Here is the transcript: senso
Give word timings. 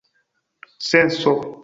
senso 0.89 1.33